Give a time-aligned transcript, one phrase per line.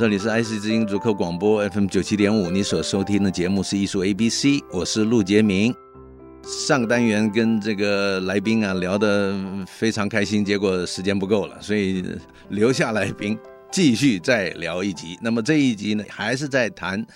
[0.00, 5.74] 这里是 IC 之音主客广播 FM 九七点五，你所收听的节目是艺术 A B C，我是陆杰明。
[6.42, 12.02] 上个单元跟这个来宾啊聊得非常开心，结果时间不够了，所以
[12.48, 13.38] 留下来宾
[13.70, 15.18] 继续再聊一集。
[15.20, 17.06] 那么这一集呢，还是在谈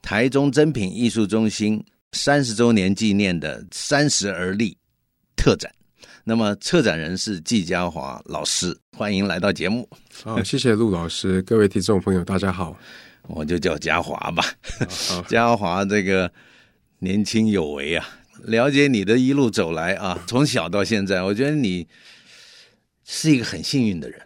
[0.00, 4.78] 台中珍品艺术中心三十周年纪念的三十而立
[5.34, 5.68] 特展。
[6.30, 9.88] 那么策展人是季嘉华老师，欢迎来到节目。
[10.22, 12.78] 好，谢谢陆老师，各位听众朋友，大家好，
[13.22, 14.44] 我就叫嘉华吧。
[15.26, 16.30] 嘉华这个
[17.00, 18.08] 年轻有为啊。
[18.44, 21.88] 了解你的一路走来啊，从小到现在，我觉得你
[23.04, 24.20] 是一个很幸运的人。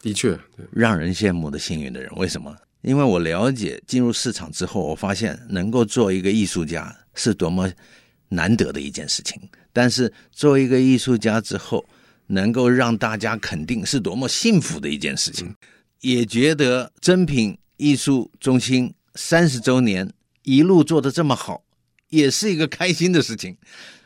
[0.00, 0.38] 的确，
[0.70, 2.10] 让人羡慕的幸运的人。
[2.16, 2.56] 为什么？
[2.80, 7.70] 因为我了解进入市场之后，我发现能够做一个艺术家是多么
[8.30, 9.38] 难得的一件事情。
[9.72, 11.84] 但是做一个艺术家之后，
[12.26, 15.54] 能够让大家肯定是多么幸福的一件事情。
[16.00, 20.10] 也觉得珍品艺术中心三十周年
[20.42, 21.62] 一路做得这么好。
[22.08, 23.56] 也是一个开心的事情。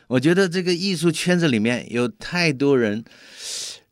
[0.07, 3.03] 我觉得这个艺术圈子里面有太多人，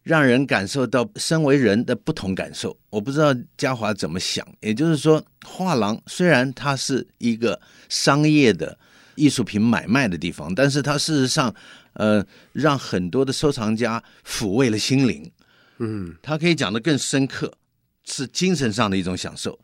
[0.04, 2.78] 让人感受到身为人的不同感受。
[2.90, 4.48] 我不知道嘉华怎么想。
[4.62, 7.60] 也就是说，画廊虽然它是一个
[7.90, 8.80] 商业的
[9.16, 11.54] 艺术品买卖的地方，但是它事实上，
[11.94, 15.32] 呃，让很多的收藏家抚慰了心灵。
[15.80, 17.52] 嗯，它可以讲得更深刻。
[18.08, 19.60] 是精神上的一种享受，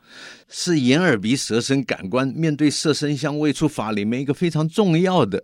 [0.50, 5.44] 是眼耳鼻舌身感官面对色身香味触法里面一个非常重要的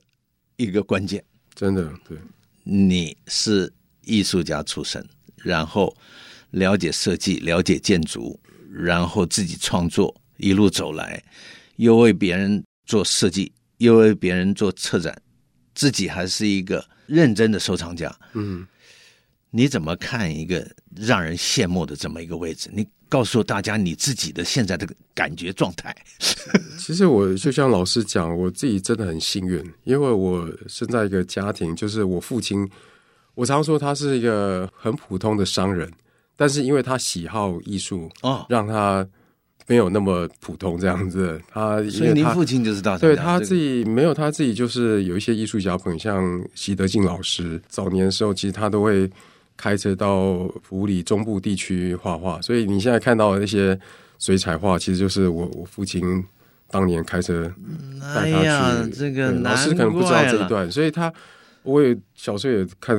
[0.56, 1.24] 一个关键。
[1.54, 2.18] 真的，对，
[2.64, 3.72] 你是
[4.04, 5.96] 艺术家出身，然后
[6.50, 8.40] 了解设计，了解建筑，
[8.74, 11.24] 然后自己创作，一路走来，
[11.76, 15.22] 又为别人做设计，又为别人做策展，
[15.74, 18.16] 自己还是一个认真的收藏家。
[18.34, 18.68] 嗯。
[19.50, 22.70] 你怎么看一个让人羡慕的这么一个位置？
[22.74, 24.86] 你告诉大家你自己的现在的
[25.16, 25.96] 感觉状态。
[26.78, 32.70] 其实我就像老师讲，我自己真的很幸运，因为我生在一个家庭，就是我父亲，
[33.36, 35.90] 我常说他是一个很普通的商人，
[36.36, 39.08] 但是因为他喜好艺术，哦，让他
[39.68, 41.40] 没有那么普通这样子。
[41.48, 49.10] 他所以您父亲就是大商对他自己没有他自己就是有一些艺术家朋友，像习德进老师，早年的时候其实他都会。
[49.60, 53.76] 开车到埔里中部地区画画，所以你现在看到的那些
[54.20, 56.24] 水彩画，其实就是我我父亲
[56.70, 57.52] 当年开车
[58.00, 58.48] 带他去。
[58.48, 61.12] 哎，这个老师可能不知道这一段，所以他
[61.64, 62.96] 我也小时候也看，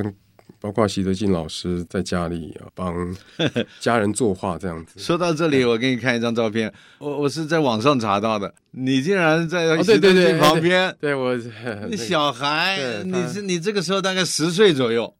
[0.60, 2.94] 包括习德进老师在家里帮
[3.80, 4.98] 家人作画这样子。
[4.98, 15.14] 说到这里，我给你看一张照片，我我是在网上查到的，你竟然在习德进旁边，哦，对，对，对，对，我你 小孩，你是你这个时候大概十岁左右。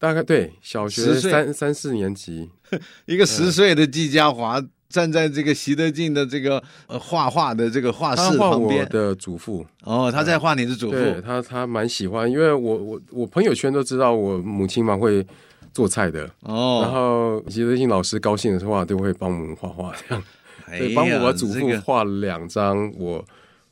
[0.00, 2.48] 大概对小学三三四年级，
[3.04, 8.84] 一个十岁的季家华站在这个习德进的这个画画的这个画室旁边。
[8.84, 10.96] 我的祖父哦，他在画你的祖父。
[10.96, 15.26] 对他他蛮喜欢，因为我我我朋友圈都知道我母亲蛮会
[15.72, 16.80] 做菜的哦。
[16.82, 20.24] 然后习德进老师高兴的话，都会帮我们画画这样，
[20.68, 23.24] 对，帮我祖父画了两张我。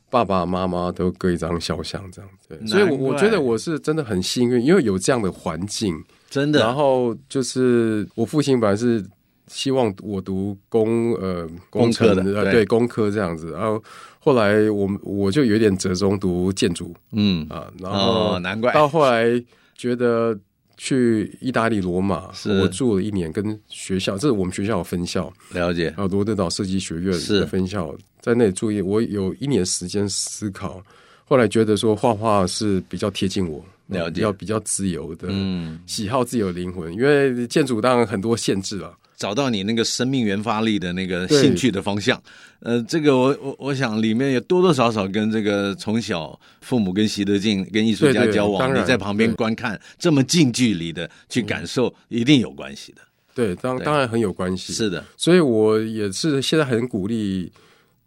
[0.09, 6.61] 爸爸妈妈都各一张肖像，这样对，所以，我我觉得我是真的很幸运，因为有这样的环境，真的。
[6.61, 9.05] 然后就是我父亲本来是
[9.47, 13.83] 希望我读工呃工程的，对，对工科这样子，然后
[14.19, 17.47] 后来我我就有点折中读建筑，嗯。
[17.49, 18.73] 啊，然后难怪。
[18.73, 19.43] 到后来
[19.75, 20.37] 觉得。
[20.79, 22.29] 去意大利罗马，
[22.61, 25.91] 我住了一年，跟学校，这是我们学校有分校，了解。
[25.97, 27.91] 啊，罗德岛设计学院的分校，
[28.21, 30.79] 在那里住一，我有一年时间思考，
[31.25, 38.95] 后来觉得说画画是比较贴近我，了解，要比较自由的，嗯，喜好自由灵魂，因为建筑当然很多限制了。
[39.17, 42.21] 找到你那个生命原发力的那个兴趣的方向，
[42.59, 53.01] 呃，这个我我我想里面也多多少少跟这个从小父母跟习德进跟艺术家交往，你在旁边观看这么近距离的去感受，一定有关系的。
[53.33, 54.71] 对，当当然很有关系。
[54.71, 57.51] 是的，所以我也是现在很鼓励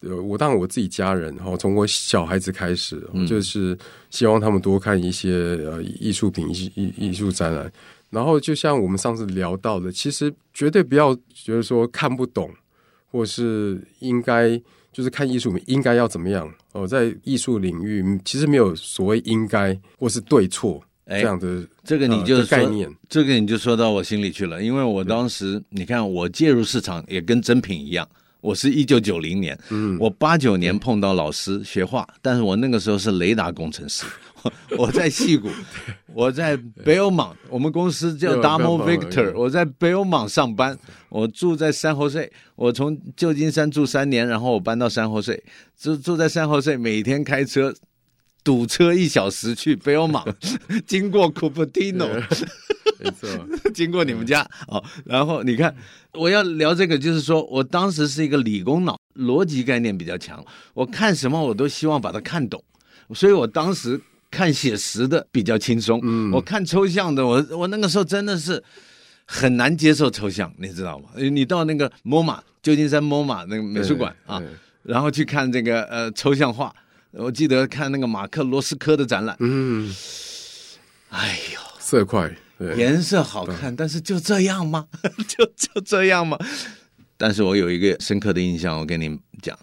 [0.03, 3.77] 呃，我当然我自己家人哈，从我小孩子开始，就是
[4.11, 7.71] 希望他们多看一些呃艺术品、艺艺艺术展览。
[8.11, 12.51] 然后就像我们上次聊到的，其实绝对不要觉得说看不懂，
[13.11, 14.61] 或是应该
[14.93, 28.09] 就是看艺术品应该要怎么样哦，在艺术领域其实没有所谓应该或是对错这样的这个你就、呃、概念，这个你就说到我心里去了，因为我当时你看我介入市场也跟真品一样。
[28.41, 34.05] 我是一九九零年，嗯，我八九年碰到老师学画，但是我那个时候是雷达工程师，
[34.79, 35.49] 我在戏谷，
[36.15, 40.79] 我在 Belmont，我们公司叫 Damo Victor，我在 Belmont 上班，
[41.09, 45.43] 我住在山后税，我从旧金山住三年，然后我搬到山后税，
[45.79, 47.75] 住住在山后税，每天开车
[48.43, 50.35] 堵车一小时去 Belmont，
[50.87, 52.23] 经过 Cupertino。
[53.03, 53.29] 没错，
[53.73, 54.47] 经过你们家。
[54.69, 55.75] 哦，然后你看，
[56.13, 60.45] 我要聊这个，就是说我当时是一个理工脑，逻辑概念比较强，
[60.75, 62.63] 我看什么我都希望把它看懂，
[63.15, 63.99] 所以我当时
[64.31, 68.63] 看写实的比较轻松，嗯，我看抽象的，我我那个时候真的是
[69.25, 71.09] 很难接受抽象，你知道吗？
[71.17, 74.43] 你到那个 MoMA 旧金山 MoMA 那个美术馆啊，
[74.83, 76.75] 然后去看这个呃抽象画，
[77.13, 79.93] 我记得看那个马克罗斯科的展览，嗯，
[81.11, 82.31] 哎呦，色块。
[82.77, 84.87] 颜色好看，但是就这样吗？
[85.27, 86.39] 就就这样吗？
[87.17, 89.59] 但是我有一个深刻的印象，我跟你讲，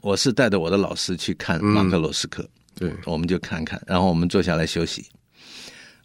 [0.00, 5.06] 我是带着我的老师去看马克罗斯科，对，我们就看看，然后我们坐下来休息。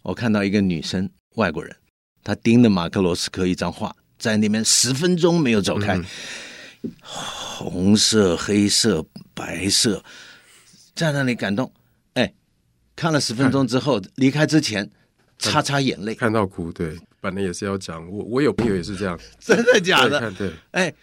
[0.02, 1.74] 我看到一个女生，外国人，
[2.22, 5.96] 她盯着马克罗斯科一张画，在那边十分钟没有走开，
[6.82, 9.02] 嗯、红色、黑色、
[9.32, 10.04] 白色，
[10.94, 11.72] 在那里感动。
[12.14, 12.32] 哎，
[12.94, 14.90] 看了十分钟之后，离开之前。
[15.36, 16.72] 擦擦眼泪，看到哭。
[16.72, 20.30] 对，本来也是要讲，我我有朋友也是这样， 真的假的？
[20.30, 20.94] 对，哎，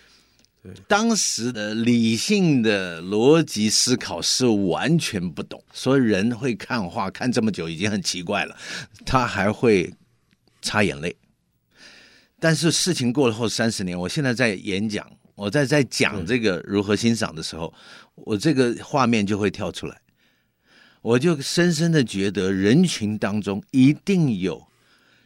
[0.64, 8.56] 对，当时的理性的逻辑思考是完全不懂，所以人会看画看这么久已经很奇怪了，
[9.06, 9.94] 他还会
[10.62, 11.14] 擦眼泪。
[12.40, 15.06] 但是事情过了后三十年，我现在在演讲，
[15.42, 17.74] 我在在讲这个如何欣赏的时候，
[18.14, 20.00] 我这个画面就会跳出来。
[21.02, 24.62] 我就深深的觉得，人群当中一定有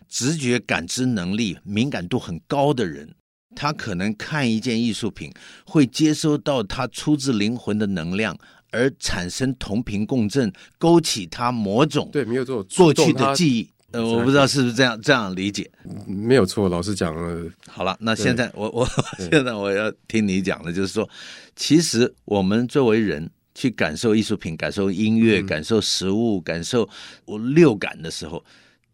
[0.08, 3.14] 直觉感知能力、敏感度很高的人，
[3.58, 5.34] 他可能看一件艺术品，
[5.66, 8.38] 会接收到他出自灵魂的能量，
[8.72, 13.70] 而产生同频共振，勾起他某种对没有这种过去的记忆。
[13.96, 15.70] 呃，我不知道是不是这样这样理解。
[16.06, 17.52] 没有错，老师讲了。
[17.68, 18.88] 好了，那现在我我
[19.18, 21.10] 现在我要听你讲的，就是说，
[21.56, 23.30] 其实我们作为人。
[23.58, 26.90] 去感受艺术品，感受音乐，感受食物，感受
[27.24, 28.44] 我六感的时候，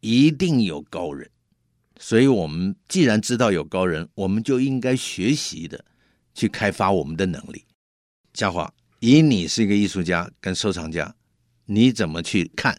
[0.02, 1.28] 一定有高人。
[2.00, 5.84] 所以，我们既然知道有高人，我们就应该学习的
[6.36, 7.66] 去开发我们的能力。
[8.34, 11.16] 嘉华，以你是一个艺术家跟收藏家，
[11.66, 12.78] 你怎么去看？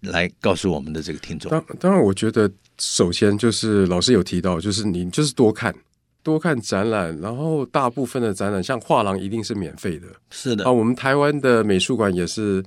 [0.00, 1.50] 来告诉我们的这个听众。
[1.50, 5.74] 当当然，我觉得首先就是老师有提到，就是你就是多看。
[6.22, 10.06] 多看展览，然后大部分的展览，像画廊一定是免费的。
[10.28, 12.62] 是的啊，我们台湾的美术馆也是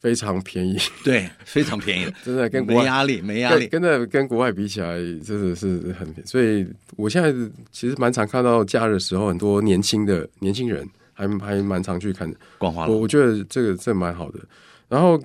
[0.00, 6.22] 非常便宜， 对，非常便宜 的，真的跟国外没压力，没压力，跟的跟国外比起来，真的是很便宜。
[6.24, 6.66] 所以
[6.96, 7.30] 我现在
[7.70, 12.26] 其实蛮常看到假日的时候，很多年轻的年轻人还还蛮常去看
[12.56, 12.90] 逛画廊。
[12.90, 14.40] 我我觉得这个这蛮好的。
[14.88, 15.22] 然后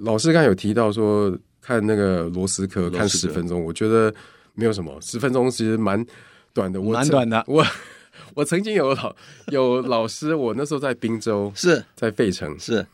[0.00, 4.14] 老师刚才有提到说看那个罗斯科看十分钟，我觉得
[4.54, 6.04] 没有什么，十分钟其实蛮。
[6.56, 7.44] 短的，我蛮短的。
[7.46, 7.62] 我
[8.32, 9.14] 我曾经有老
[9.48, 12.86] 有老师，我那时候在宾州，是在费城，是。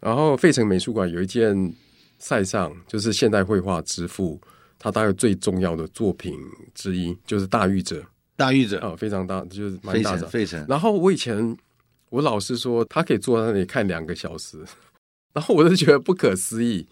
[0.00, 1.74] 然后费城美术馆有一件
[2.18, 4.40] 塞尚，就是现代绘画之父，
[4.78, 6.34] 他大概最重要的作品
[6.74, 8.02] 之一，就是大玉者。
[8.36, 10.26] 大玉者啊，非常大，就是蛮大的。
[10.26, 10.64] 费城。
[10.66, 11.54] 然后我以前
[12.08, 14.64] 我老师说，他可以坐在那里看两个小时，
[15.32, 16.86] 然后我就觉得不可思议。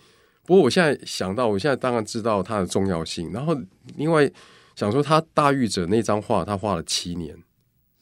[0.44, 3.32] 不过我现在想到，我现在当然知道它的重要性。
[3.32, 3.56] 然后
[3.96, 4.30] 另外。
[4.78, 7.36] 想说他大玉者那张画，他画了七年，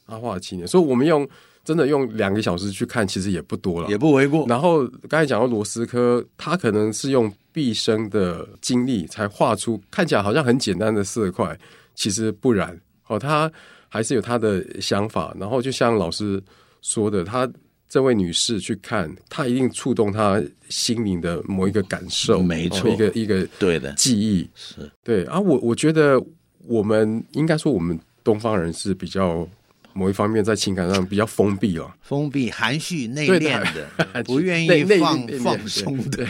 [0.07, 1.26] 他画了七年，所以我们用
[1.64, 4.47] 真的用两个小时去看，其实也不多了，也不为过。
[4.47, 11.59] 然后刚才讲到罗斯科，他可能是用毕生的经历才画出看起来好像很简单的色块，
[11.95, 13.50] 其实不然哦，他
[13.88, 15.35] 还是有他的想法。
[15.40, 16.38] 然后就像老师
[16.83, 17.50] 说的，他
[17.88, 23.93] 这位女士去看，她一定触动她心灵的某一个感受，没错，一个一个对的。
[23.93, 24.49] 记忆。
[24.55, 24.90] 是。
[25.02, 26.23] 对啊，我我觉得。
[26.69, 29.49] 我们应该说，我们东方人是比较
[29.93, 36.26] 某一方面在情感上比较封闭哦，封闭、含蓄、内敛的，不愿意放放松的。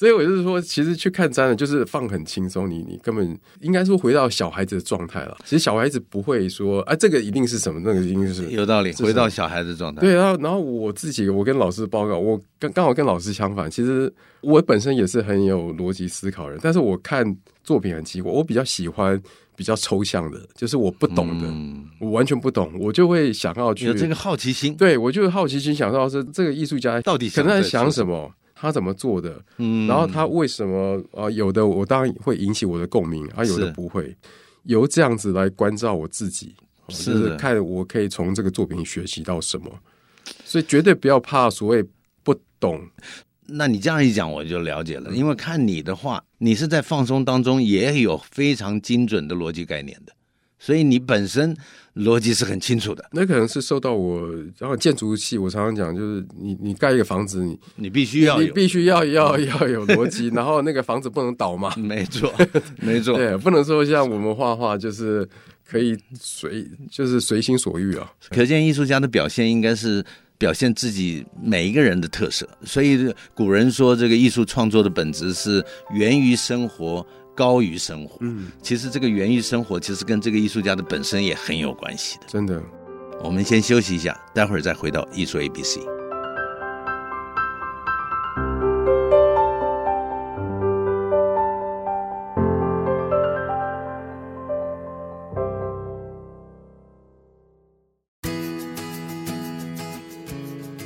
[0.00, 5.36] 所以我就是说，其实去看展览就是放很轻松，你你根本应该说回到小孩子的状态了。
[5.44, 8.94] 其实小孩子不会说啊，这个一定是什么，那个一定是有道理。
[8.94, 10.14] 回到小孩子状态，对。
[10.14, 13.70] 然后然后我自己，我跟老师报告，我刚刚好跟老师相反。
[13.70, 19.22] 其实我本身也是很有逻辑思考的人，但是我看作品很奇怪，我比较喜欢
[19.54, 24.74] 比较抽象的，就是我不懂的，嗯、我完全不懂，我就会想要去有这个好奇心。
[24.74, 28.32] 对，我就好奇心想到是这个艺术家到底可能在想什么。
[28.60, 29.42] 他怎么做的？
[29.56, 31.30] 嗯，然后他为什么啊？
[31.30, 34.14] 有的我当然会引起我的共鸣，啊，有的不会。
[34.64, 36.54] 由这样子来关照我自己，
[36.90, 39.70] 是，是看我可以从这个作品学习到什么。
[40.44, 41.82] 所以绝对不要怕所谓
[42.22, 42.86] 不懂。
[43.46, 45.10] 那你这样一讲，我就了解了。
[45.14, 50.12] 因为看你的话，你是在放松当中也有非常精准的逻辑概念的。
[50.60, 51.56] 所以你本身
[51.96, 62.32] 逻辑是很清楚的，那可能是受到我，然后建筑系，我常常讲，就是你你盖一个房子，你你必须要有，你必须要要要有逻辑，然后那个房子不能倒嘛， 没错，
[62.76, 65.28] 没错，对，不能说像我们画画就是
[65.66, 68.12] 可以随就是随心所欲啊。
[68.28, 70.04] 可见艺术家的表现应该是
[70.38, 77.04] 表现自己每一个人的特色，所以古人说这个艺术创作的本质是源于生活。
[77.34, 82.24] 高于生活，嗯，其实这个源于生活，其实跟这个艺术家的本身也很有关系的。
[82.26, 82.62] 真的，
[83.22, 85.78] 我们先休息一下，待会儿再回到艺术 ABC。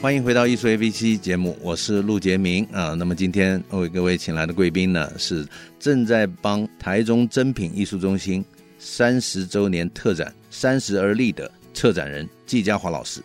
[0.04, 2.92] 欢迎回到艺术 ABC 节目，我是陆杰明啊。
[2.92, 5.48] 那么今天为各位请来的贵宾呢，是
[5.80, 8.44] 正在帮台中珍品艺术中心
[8.78, 13.22] 三十周年特展“三十而立”的策展人纪嘉华老师。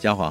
[0.00, 0.26] 嘉华，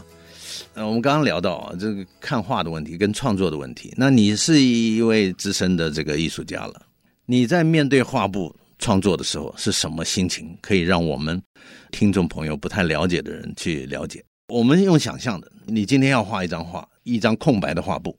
[0.76, 3.92] 呃，我们刚刚聊到啊，这个看画的问题跟创作的问题。
[3.98, 6.80] 那你是一位资深的这个艺术家了，
[7.26, 10.56] 你在面对画布创作的时候是什么心情？
[10.62, 11.42] 可以让我们
[11.90, 14.24] 听众朋友不太了解的人去了解。
[14.48, 18.18] 我们用想象的，你今天要画一张画，一张空白的画布，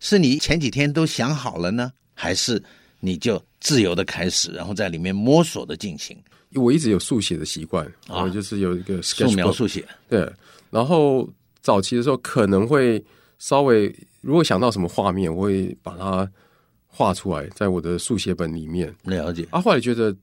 [0.00, 2.62] 是你前几天都想好了呢，还是
[3.00, 6.14] 你就自由的开始，然后在里面摸索的进行？
[6.56, 9.82] 我一直有速写的习惯，然后就是有一个素描速写。
[10.10, 10.30] 对，
[10.70, 11.26] 然后
[11.62, 13.02] 早期的时候可能会
[13.38, 16.30] 稍微，如果想到什么画面，我会把它
[16.86, 18.94] 画出来，在我的速写本里面。
[19.04, 19.48] 了解。
[19.50, 20.14] 啊，后来觉得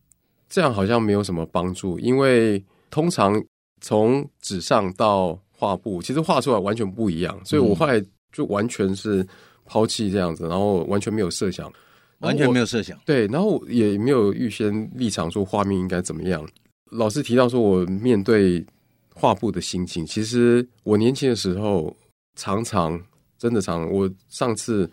[0.48, 3.44] 这样好像没有什么帮助，因为通常。
[3.82, 9.26] 从纸上到画布，其实画出来完全不一样，所以我后来就完全是
[9.66, 11.72] 抛弃这样子，然后完全没有设想，
[12.20, 12.98] 完全没有设想。
[13.06, 16.48] 对，然后也没有预先立场说画面应该怎么样。
[16.92, 18.66] 老师提到说我面对
[19.14, 21.96] 画布的心情，其实我年轻的时候
[22.36, 23.00] 常常
[23.38, 24.90] 真的常，我上次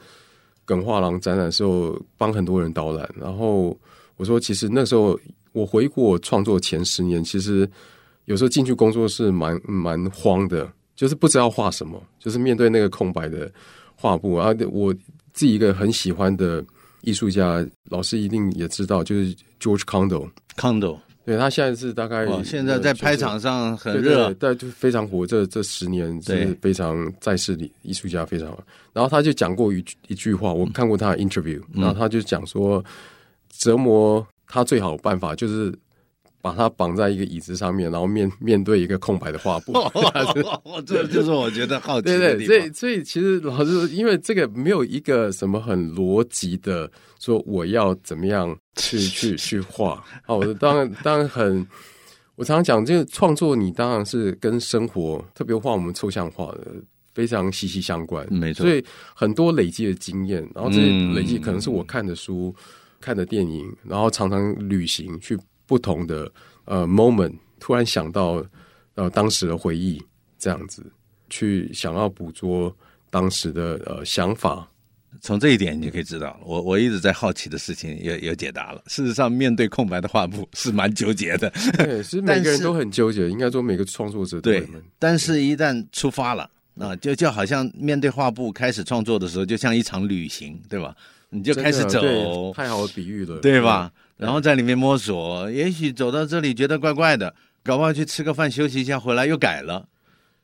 [0.64, 3.78] 耿画廊展览的时候帮很多人导览，然后
[4.16, 5.18] 我说其实那时候
[5.52, 7.68] 我回顾我创作前十年，其实。
[8.26, 13.50] 有时候进去工作室蛮蛮慌的，就是不知道画什么，就是面对那个空白的
[13.96, 14.54] 画布啊。
[14.70, 14.92] 我
[15.32, 16.64] 自己一个很喜欢的
[17.02, 20.28] 艺术家，老师一定也知道，就是 George Condo。
[20.56, 25.24] Condo，对，他现在是大概哦，现在在拍场上很热，对，就非常火。
[25.24, 28.48] 这这十年是非常在世的艺术家，非常。
[28.92, 32.84] 然后他就讲过一一句话，我看过他的 interview，嗯，然后他就讲说，
[33.56, 35.72] 折磨他最好的办法就是。
[36.46, 39.72] 把它绑在一个椅子上面，然后面 面对一个空白的画布。
[40.86, 46.88] 这就是我觉得好奇的对对，所以所以其实老师因为这个没有一个什么很逻辑的
[47.18, 50.04] 说我要怎么样去 去去画。
[50.22, 51.66] 好，我当然当然很，
[52.36, 56.74] 我常常讲这个创作，你当然是跟生活，特别画我们抽象画的
[57.12, 58.24] 非常息息相关。
[58.32, 58.84] 没错，所以
[59.16, 62.62] 很多累积的经验，然后这些累积可能是我看的书、嗯、
[63.00, 65.36] 看的电影，然后常常旅行去。
[65.66, 66.30] 不同的
[66.64, 68.44] 呃 moment，突然想到
[68.94, 70.02] 呃当时的回忆，
[70.38, 70.84] 这样子
[71.28, 72.74] 去想要捕捉
[73.10, 74.68] 当时的呃想法，
[75.20, 78.82] 从这一点你就可以知道，我我一直在好奇的事情有有解答了。
[78.86, 84.66] 事实上，面对空白的画布是蛮纠结的，对，是每个人都很纠结，应该说每个创作者对。
[84.98, 90.94] 但是，一旦出发了，啊，就就好像面对画布开始创作的时候，就像一场旅行，对吧？
[91.30, 93.90] 你就开始走，太好的比喻了，对吧？
[94.16, 99.86] 然后在里面摸索，也许走到这里觉得怪怪的，搞不好去吃个饭休息一下，回来又改了，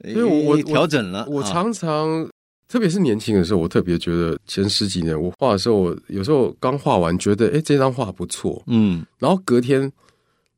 [0.02, 1.26] 所以我我调整了。
[1.28, 2.30] 我，我常常，啊、
[2.68, 9.90] 特别是年轻的时候，我特别觉得前十几年我画的时候，我有时候刚画完觉得，哎，这张画不错，嗯，然后隔天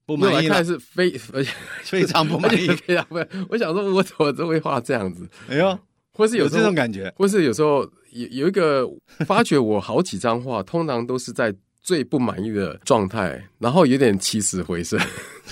[0.07, 1.51] 不满意，看是非而且
[1.85, 3.47] 非常不满意，非常不满意。
[3.49, 5.29] 我想说，我怎么都会画这样子？
[5.49, 5.79] 哎呦，
[6.13, 8.89] 或是有，有这种感觉，或是有时候有有一个
[9.27, 11.55] 发觉，我好几张画通常都是在
[11.85, 14.99] 最不满意的状态，然后有点起死回生，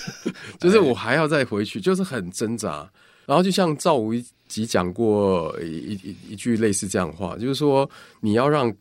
[0.58, 2.90] 就是我还要再回去，就是很挣扎。
[3.26, 4.12] 然后就像赵无
[4.48, 7.88] 极讲过一一一句类似这样的话，就是说
[8.20, 8.74] 你要让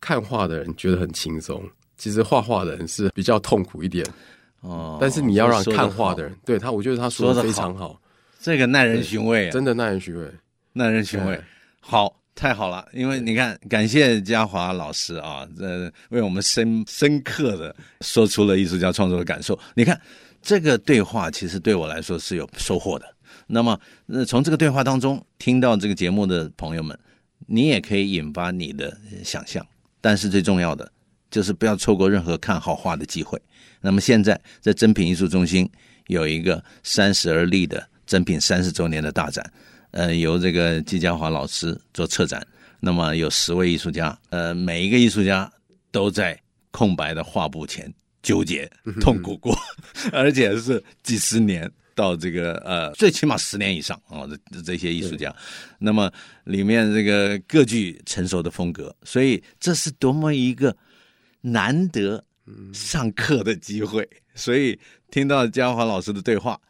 [0.00, 1.64] 看画的人觉得很轻松，
[1.96, 4.06] 其实画画的人是比较痛苦一点
[4.60, 4.98] 哦。
[5.00, 8.00] 但是你要让看画的人对他，我觉得他说的非常好，
[8.38, 10.30] 这个耐人寻味，真的耐人寻味，
[10.74, 11.40] 耐人寻味，
[11.80, 12.14] 好。
[12.38, 19.58] 太好了，因为你看，感谢嘉华老师啊，这为我们深深刻的说出了艺术家创作的感受。
[19.74, 20.00] 你看，
[20.40, 23.04] 这个对话其实对我来说是有收获的。
[23.48, 23.76] 那么，
[24.06, 26.96] 呃，从这个对话当中听到这个节目的朋友们，
[27.48, 29.66] 你也可以引发你的想象。
[30.00, 30.88] 但是最重要的
[31.32, 33.36] 就是不要错过任何看好画的机会。
[33.80, 35.68] 那么现在在珍品艺术中心
[36.06, 39.44] 有一个三十而立的珍品三十周年的大展。
[39.90, 42.46] 呃，由这个纪嘉华老师做策展，
[42.80, 45.50] 那么有十位艺术家，呃，每一个艺术家
[45.90, 46.38] 都在
[46.70, 47.92] 空白的画布前
[48.22, 49.56] 纠结、痛苦过，
[50.12, 55.34] 而且是几十年到这个呃，最起码十年以上啊，这这些艺术家，
[55.78, 56.12] 那么
[56.44, 60.76] 里面这个各具成熟的风格，所以这是多么一个
[61.40, 62.22] 难得
[62.74, 64.78] 上课的机会，所以
[65.10, 66.60] 听到嘉华老师的对话。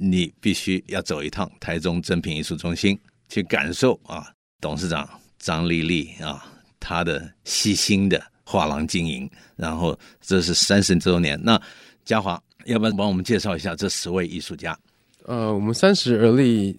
[0.00, 2.96] 你必须要走一趟台中珍品艺术中心，
[3.28, 5.08] 去感受啊，董事长
[5.40, 6.46] 张丽丽啊，
[6.78, 9.28] 她的细心的画廊经营。
[9.56, 11.60] 然后这是三十周年，那
[12.04, 14.78] 嘉华要不要帮我们介绍一下这十位艺术家？
[15.24, 16.78] 呃，我们三十而立，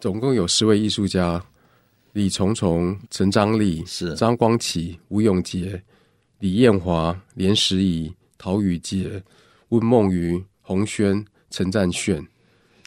[0.00, 1.44] 总共有十位艺术家：
[2.14, 5.80] 李重重、陈张丽、是张光启、吴永杰、
[6.38, 9.22] 李艳华、连时仪、陶宇杰、
[9.68, 11.22] 温梦瑜、洪轩。
[11.50, 12.24] 陈占炫，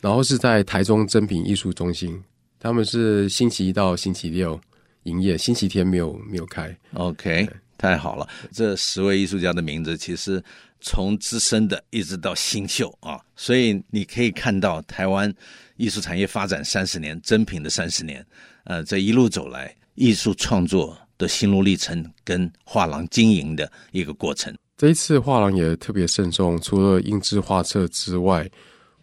[0.02, 2.22] 然后是在台中珍品艺术中心，
[2.60, 4.60] 他们是星期一到星期六
[5.04, 6.76] 营业，星期天没有没有开。
[6.94, 10.42] OK，太好了，这十位艺术家的名字其实
[10.80, 15.34] 从资深的一直到新秀啊，所以你可以看到台湾
[15.76, 18.26] 艺术产业发展三十年，珍品的三十年，
[18.64, 24.56] 呃，这一路走来艺术创作的心路历程跟画廊经营的一个过程。
[24.84, 28.46] 这一次画廊也特别慎重，除了印制画册之外，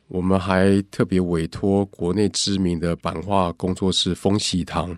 [0.09, 4.95] 我们还特别委托国内知名的版画工作室丰喜堂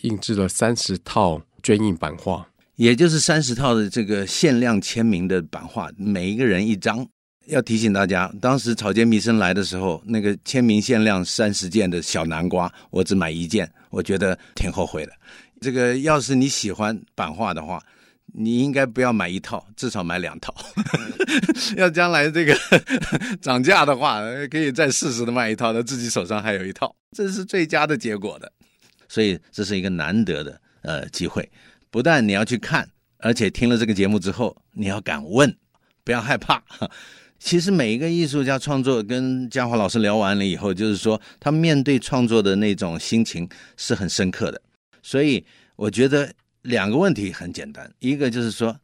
[0.00, 7.06] 印制了三十套绢印版画，也就是三十套的这个限量签名的版画，每一个人一张。
[7.46, 15.12] 要提醒大家，当时草间弥生来的时候，那个签名限量三十件的小南瓜，我只买一件，我觉得挺后悔的。
[15.60, 17.80] 这个要是你喜欢版画的话。
[18.32, 20.54] 你应该不要买一套，至少买两套。
[21.76, 22.56] 要将来这个
[23.40, 28.50] 涨价的话，可以再适时的卖一套，那自己手上还有一套，这是最佳的结果的。
[29.08, 31.50] 所以这是一个难得的呃机会，
[31.90, 32.88] 不但你要去看，
[33.18, 35.54] 而且听了这个节目之后，你要敢问，
[36.04, 36.62] 不要害怕。
[37.38, 44.60] 其实每一个艺术家创作，跟嘉华老师聊完了以后，就是说他面对创作的那种心情是很深刻的。
[45.02, 45.44] 所以
[45.76, 46.32] 我觉得。
[46.62, 48.78] 两个问题很简单，一个就是说，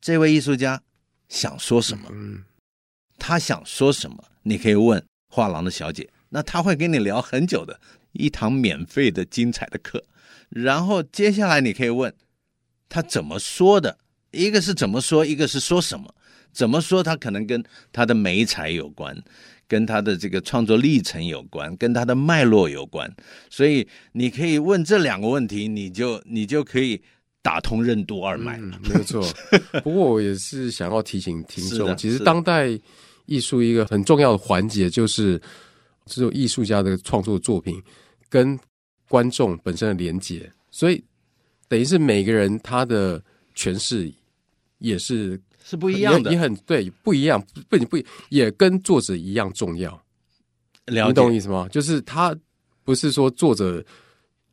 [0.00, 0.82] 这位艺术家
[1.28, 2.08] 想说什么？
[2.10, 2.44] 嗯，
[3.18, 4.24] 他想说什么？
[4.42, 7.80] 你可以问画廊的小姐，那他会跟你聊很久的，
[8.12, 10.04] 一堂免费的精彩的课。
[10.48, 12.14] 然后接下来你可以问
[12.88, 13.98] 他怎么说的，
[14.30, 16.14] 一个是怎么说，一个是说什么。
[16.50, 17.02] 怎么说？
[17.02, 17.62] 他可能跟
[17.92, 19.22] 他的美彩有关。
[19.68, 23.14] 跟他的这个创作历程有关，跟他的脉络有关，
[23.50, 27.02] 所以你可以问这两个问题，你就你就可以
[27.42, 28.58] 打通任督二脉。
[28.58, 29.22] 嗯，没有错。
[29.82, 32.78] 不过我也是想要提醒听众，其实当代
[33.26, 35.40] 艺术一个很重要的环节就是，
[36.06, 37.82] 这种艺术家的创作作品
[38.28, 38.58] 跟
[39.08, 41.02] 观众本身的连接，所以
[41.68, 43.22] 等于是每个人他的
[43.54, 44.12] 诠释
[44.78, 45.40] 也是。
[45.64, 47.98] 是不一样的，也很对，不一样，不不不，
[48.30, 50.02] 也跟作者一样重要。
[50.86, 51.68] 你懂意思吗？
[51.70, 52.34] 就是他
[52.84, 53.84] 不是说作者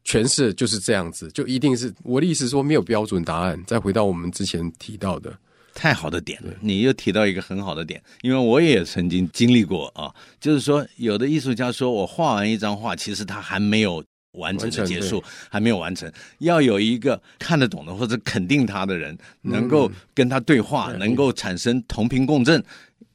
[0.05, 3.61] 诠释就是这样子，就一定是我的意思说没有标准答案。
[3.65, 5.37] 再回到我们之前提到的，
[5.73, 14.03] 太好的点了，你又提到一个很好的点，因为我也曾经经历过啊，就是说有的艺术家说我画完一张画，其实他还没有。
[14.37, 22.61] 完整的结束还没有完成，要有一个看得懂的或者肯定他的人，能够跟他对话，嗯、能够产生同频共振。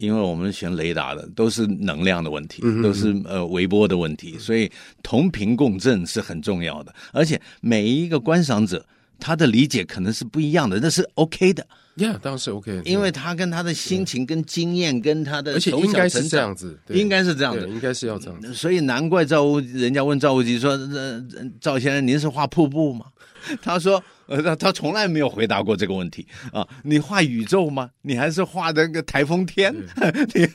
[0.01, 4.71] 因为我们选雷达的都是能量的问题，嗯、都是呃微波的问题，所以
[5.03, 6.93] 同频共振是很重要的。
[7.13, 8.85] 而且每一个观赏者
[9.19, 11.67] 他的理解可能是不一样的，那是 OK 的。
[11.97, 18.55] Yeah，当然是 OK，因为他跟他的心情、跟经验、跟他的，而且应该是这样子，应该是这样子，应该是要这样子。
[18.55, 21.23] 所以难怪赵无，人家问赵无极说：“呃，
[21.61, 23.07] 赵先生，您是画瀑布吗？”
[23.61, 26.67] 他说：“呃，他他从来没有回答过这个问题啊。
[26.85, 27.91] 你画宇宙吗？
[28.03, 29.75] 你还是画那个台风天？
[30.35, 30.47] 你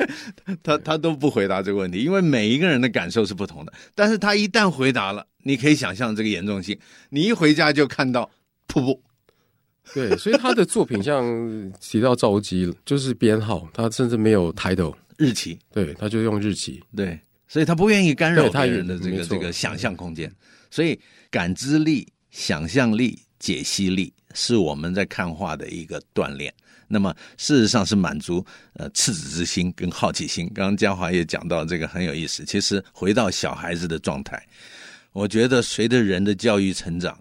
[0.64, 3.74] 他他都不回答这个问题，因为每一个人的感受是不同的。
[3.94, 6.78] 但是他一旦回答了，你可以想象这个严重性。
[7.10, 8.32] 你一回家就看到
[8.68, 9.02] 瀑布。”
[9.94, 11.24] 对，所以他的作品像
[11.80, 20.30] 提到赵无极，就是编号，他甚至没有 title 日期，对，他就用日期，对，所以他不愿意干扰他人的这个这个想象空间，
[20.70, 26.54] 所以感知力、想象力、解析力是我们在看画的一个锻炼。
[26.88, 30.46] 那么事实上是满足呃赤子之心跟好奇心。
[30.54, 34.46] 刚刚嘉华也讲到这个很有意思，其实回到小孩子的状态，
[35.14, 37.18] 我觉得随着人的教育成长。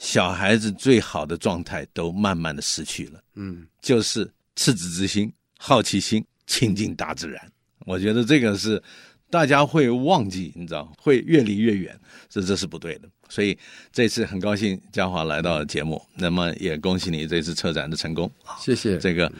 [0.00, 7.52] 小孩子最好的状态都慢慢的失去了，嗯，就是赤子之心、好奇心、亲近大自然。
[7.84, 8.82] 我觉得这个是
[9.28, 11.94] 大家会忘记，你知道，会越离越远，
[12.30, 13.08] 这这是不对的。
[13.28, 13.56] 所以
[13.92, 18.28] 这次很高兴嘉华来到节目，那么也恭喜你这次车展的成功。
[18.58, 18.96] 谢谢。
[18.96, 19.30] 这个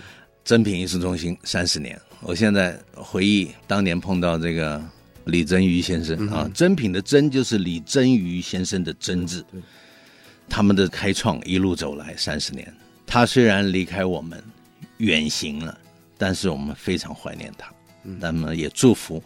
[0.44, 4.78] 珍品艺术中心三十年，我现在回忆当年碰到这个
[5.24, 9.42] 李珍瑜先生啊，珍品的珍就是李珍瑜先生的珍字。
[9.50, 9.58] 对。
[10.50, 12.70] 他们的开创一路走来三十年，
[13.06, 14.42] 他虽然离开我们
[14.98, 15.78] 远行了，
[16.18, 17.72] 但是我们非常怀念他。
[18.02, 19.22] 那么也祝福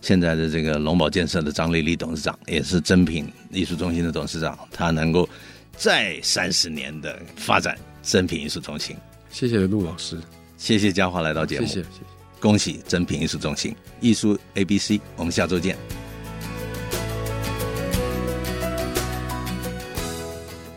[0.00, 5.28] 现在的这个龙宝建设的张丽丽董事长，也是珍品艺术中心的董事长，他能够
[5.76, 8.96] 再三十年的发展珍品艺术中心。
[9.30, 10.20] 谢谢陆老师，
[10.56, 12.00] 谢谢嘉华来到节目，谢谢谢谢，
[12.40, 16.03] 恭喜珍品艺术中心艺术 ABC，我们下周见。